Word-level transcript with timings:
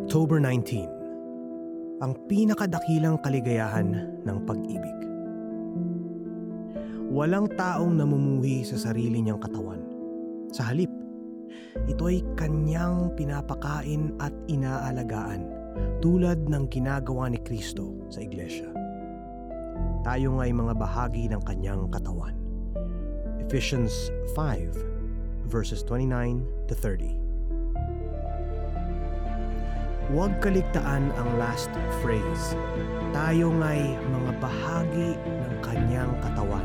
October 0.00 0.40
19 0.40 2.00
Ang 2.00 2.12
pinakadakilang 2.28 3.20
kaligayahan 3.20 4.20
ng 4.24 4.38
pag-ibig 4.44 5.06
Walang 7.16 7.48
taong 7.56 7.96
namumuhi 7.96 8.60
sa 8.66 8.76
sarili 8.76 9.24
niyang 9.24 9.40
katawan. 9.40 9.80
Sa 10.52 10.68
halip, 10.68 10.92
ito 11.88 12.12
ay 12.12 12.20
kanyang 12.36 13.14
pinapakain 13.16 14.12
at 14.20 14.34
inaalagaan 14.50 15.48
tulad 16.04 16.44
ng 16.50 16.68
ginagawa 16.68 17.32
ni 17.32 17.40
Kristo 17.40 17.94
sa 18.12 18.20
iglesia. 18.20 18.68
Tayo 20.04 20.36
nga'y 20.36 20.52
mga 20.52 20.74
bahagi 20.76 21.30
ng 21.32 21.40
kanyang 21.46 21.88
katawan. 21.88 22.36
Ephesians 23.40 24.10
5 24.34 24.95
verses 25.46 25.86
29 25.86 26.42
to 26.66 26.74
30. 26.74 27.26
Huwag 30.06 30.38
kaligtaan 30.38 31.10
ang 31.18 31.28
last 31.34 31.66
phrase. 31.98 32.54
Tayo 33.10 33.50
nga'y 33.50 33.98
mga 33.98 34.32
bahagi 34.38 35.18
ng 35.18 35.54
kanyang 35.66 36.14
katawan. 36.22 36.62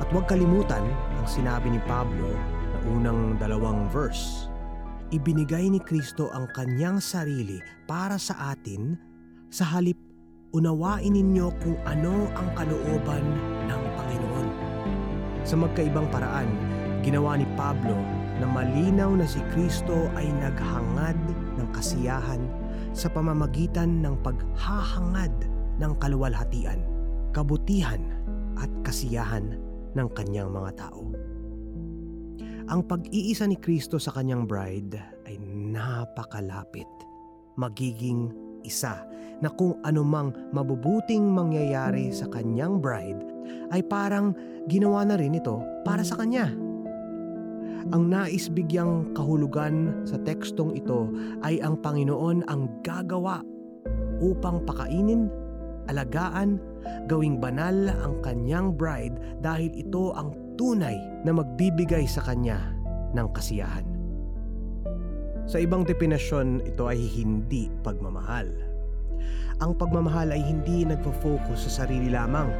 At 0.00 0.08
huwag 0.08 0.24
kalimutan 0.24 0.80
ang 1.20 1.26
sinabi 1.28 1.68
ni 1.68 1.80
Pablo 1.84 2.32
na 2.72 2.78
unang 2.88 3.36
dalawang 3.36 3.84
verse. 3.92 4.48
Ibinigay 5.12 5.68
ni 5.68 5.80
Kristo 5.80 6.32
ang 6.32 6.48
kanyang 6.56 7.04
sarili 7.04 7.60
para 7.84 8.16
sa 8.16 8.56
atin 8.56 8.96
sa 9.52 9.68
halip 9.76 10.00
unawain 10.56 11.12
ninyo 11.12 11.52
kung 11.60 11.76
ano 11.84 12.32
ang 12.32 12.48
kalooban 12.56 13.24
ng 13.68 13.82
Panginoon. 13.92 14.48
Sa 15.44 15.54
magkaibang 15.60 16.08
paraan, 16.08 16.48
ginawa 17.06 17.38
ni 17.38 17.46
Pablo 17.54 17.94
na 18.42 18.50
malinaw 18.50 19.14
na 19.14 19.22
si 19.30 19.38
Kristo 19.54 20.10
ay 20.18 20.26
naghangad 20.42 21.14
ng 21.54 21.68
kasiyahan 21.70 22.42
sa 22.90 23.06
pamamagitan 23.06 24.02
ng 24.02 24.18
paghahangad 24.26 25.30
ng 25.78 25.92
kaluwalhatian, 26.02 26.82
kabutihan 27.30 28.02
at 28.58 28.66
kasiyahan 28.82 29.54
ng 29.94 30.08
kanyang 30.18 30.50
mga 30.50 30.82
tao. 30.82 31.14
Ang 32.66 32.82
pag-iisa 32.82 33.46
ni 33.46 33.54
Kristo 33.54 34.02
sa 34.02 34.10
kanyang 34.10 34.50
bride 34.50 34.98
ay 35.30 35.38
napakalapit, 35.46 36.90
magiging 37.54 38.34
isa 38.66 39.06
na 39.38 39.46
kung 39.54 39.78
anumang 39.86 40.34
mabubuting 40.50 41.30
mangyayari 41.30 42.10
sa 42.10 42.26
kanyang 42.26 42.82
bride 42.82 43.22
ay 43.70 43.86
parang 43.86 44.34
ginawa 44.66 45.06
na 45.06 45.14
rin 45.14 45.38
ito 45.38 45.62
para 45.86 46.02
sa 46.02 46.18
kanya. 46.18 46.65
Ang 47.94 48.10
nais 48.10 48.50
bigyang 48.50 49.14
kahulugan 49.14 50.02
sa 50.02 50.18
tekstong 50.26 50.74
ito 50.74 51.06
ay 51.46 51.62
ang 51.62 51.78
Panginoon 51.78 52.42
ang 52.50 52.66
gagawa 52.82 53.46
upang 54.18 54.66
pakainin, 54.66 55.30
alagaan, 55.86 56.58
gawing 57.06 57.38
banal 57.38 57.86
ang 58.02 58.18
kanyang 58.26 58.74
bride 58.74 59.14
dahil 59.38 59.70
ito 59.70 60.10
ang 60.18 60.34
tunay 60.58 60.98
na 61.22 61.30
magbibigay 61.30 62.10
sa 62.10 62.26
kanya 62.26 62.58
ng 63.14 63.28
kasiyahan. 63.30 63.86
Sa 65.46 65.62
ibang 65.62 65.86
definasyon, 65.86 66.66
ito 66.66 66.90
ay 66.90 66.98
hindi 66.98 67.70
pagmamahal. 67.86 68.50
Ang 69.62 69.78
pagmamahal 69.78 70.34
ay 70.34 70.42
hindi 70.42 70.82
nagfo-focus 70.82 71.70
sa 71.70 71.86
sarili 71.86 72.10
lamang. 72.10 72.50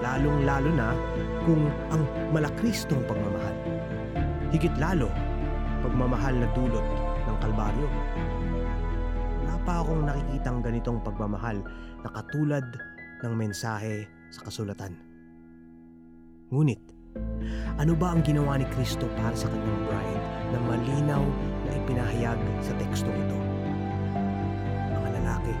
Lalong-lalo 0.00 0.70
na 0.72 0.96
kung 1.44 1.68
ang 1.92 2.08
malakristong 2.32 3.04
pagmamahal. 3.04 3.65
Higit 4.54 4.74
lalo, 4.78 5.10
pagmamahal 5.82 6.38
na 6.38 6.46
dulot 6.54 6.86
ng 7.26 7.36
kalbaryo. 7.42 7.88
Wala 9.42 9.54
pa 9.66 9.82
akong 9.82 10.06
nakikitang 10.06 10.62
ganitong 10.62 11.02
pagmamahal 11.02 11.58
na 12.06 12.08
katulad 12.14 12.66
ng 13.26 13.32
mensahe 13.34 14.06
sa 14.30 14.46
kasulatan. 14.46 14.94
Ngunit, 16.54 16.78
ano 17.74 17.98
ba 17.98 18.14
ang 18.14 18.22
ginawa 18.22 18.54
ni 18.54 18.66
Kristo 18.70 19.10
para 19.18 19.34
sa 19.34 19.50
kanyang 19.50 19.82
bride 19.90 20.24
na 20.54 20.58
malinaw 20.62 21.24
na 21.66 21.70
ipinahayag 21.82 22.38
sa 22.62 22.72
tekstong 22.78 23.18
ito? 23.18 23.38
Mga 24.94 25.08
lalaki, 25.22 25.54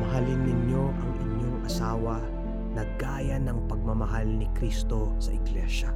mahalin 0.00 0.40
ninyo 0.40 0.84
ang 0.88 1.12
inyong 1.20 1.58
asawa 1.68 2.16
na 2.72 2.82
gaya 2.96 3.36
ng 3.36 3.68
pagmamahal 3.68 4.24
ni 4.24 4.48
Kristo 4.56 5.12
sa 5.20 5.36
iglesia. 5.36 5.92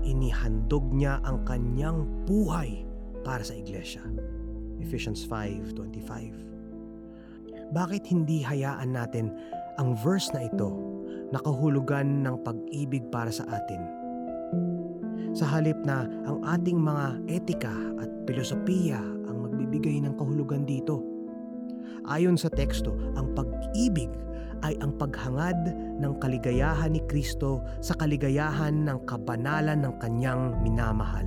Inihandog 0.00 0.96
niya 0.96 1.20
ang 1.28 1.44
kanyang 1.44 2.08
buhay 2.24 2.88
para 3.20 3.44
sa 3.44 3.52
iglesia. 3.52 4.00
Ephesians 4.80 5.28
5.25 5.28 7.76
Bakit 7.76 8.08
hindi 8.08 8.40
hayaan 8.40 8.96
natin 8.96 9.28
ang 9.76 9.92
verse 10.00 10.32
na 10.32 10.48
ito 10.48 10.72
nakahulugan 11.30 12.24
ng 12.24 12.42
pag-ibig 12.42 13.04
para 13.12 13.28
sa 13.28 13.44
atin? 13.52 13.84
Sa 15.36 15.44
halip 15.46 15.78
na 15.86 16.10
ang 16.26 16.42
ating 16.42 16.80
mga 16.80 17.22
etika 17.30 17.70
at 18.02 18.10
filosofiya 18.26 18.98
ang 19.30 19.46
magbibigay 19.46 20.02
ng 20.02 20.18
kahulugan 20.18 20.66
dito. 20.66 21.06
Ayon 22.08 22.34
sa 22.34 22.50
teksto, 22.50 22.96
ang 23.14 23.30
pag-ibig 23.36 24.10
ay 24.64 24.76
ang 24.80 24.96
paghangad 24.96 25.72
ng 26.00 26.12
kaligayahan 26.20 26.92
ni 26.92 27.02
Kristo 27.08 27.64
sa 27.80 27.96
kaligayahan 27.96 28.86
ng 28.86 28.98
kabanalan 29.08 29.84
ng 29.84 29.94
kanyang 30.00 30.56
minamahal. 30.64 31.26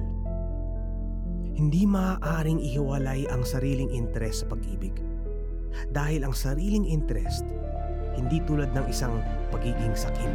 Hindi 1.53 1.85
maaaring 1.85 2.57
ihiwalay 2.61 3.29
ang 3.29 3.45
sariling 3.45 3.93
interes 3.93 4.41
sa 4.41 4.49
pag-ibig. 4.49 4.93
Dahil 5.93 6.25
ang 6.25 6.33
sariling 6.33 6.85
interest, 6.85 7.45
hindi 8.17 8.41
tulad 8.45 8.73
ng 8.73 8.85
isang 8.89 9.21
pagiging 9.53 9.93
sakim. 9.93 10.33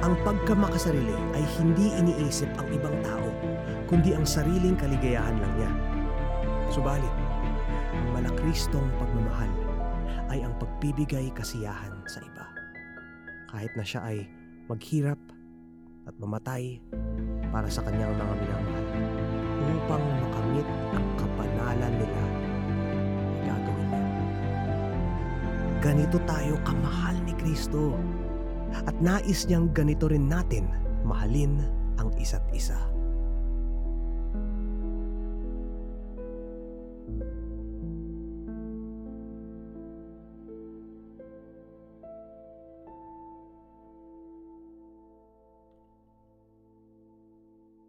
Ang 0.00 0.16
pagkamakasarili 0.24 1.16
ay 1.36 1.44
hindi 1.60 1.92
iniisip 1.92 2.48
ang 2.56 2.68
ibang 2.72 2.96
tao, 3.04 3.28
kundi 3.88 4.16
ang 4.16 4.24
sariling 4.24 4.76
kaligayahan 4.76 5.36
lang 5.40 5.52
niya. 5.60 5.72
Subalit, 6.72 7.14
malakristong 8.16 8.88
pagmamahal 8.96 9.69
ay 10.30 10.46
ang 10.46 10.54
pagbibigay 10.62 11.34
kasiyahan 11.34 11.92
sa 12.06 12.22
iba. 12.22 12.46
Kahit 13.50 13.74
na 13.74 13.82
siya 13.82 14.06
ay 14.06 14.30
maghirap 14.70 15.18
at 16.06 16.14
mamatay 16.22 16.78
para 17.50 17.66
sa 17.66 17.82
kanyang 17.82 18.14
mga 18.14 18.34
minamahal 18.38 18.86
upang 19.70 20.04
makamit 20.22 20.68
ang 20.94 21.06
kapanalan 21.18 21.94
nila 21.98 22.22
gagawin 23.42 23.88
niya. 23.90 24.06
Ganito 25.82 26.18
tayo 26.26 26.54
kamahal 26.62 27.16
ni 27.26 27.34
Kristo 27.34 27.98
at 28.86 28.94
nais 29.02 29.50
niyang 29.50 29.74
ganito 29.74 30.06
rin 30.06 30.30
natin 30.30 30.70
mahalin 31.02 31.58
ang 31.98 32.14
isa't 32.18 32.46
isa. 32.54 32.89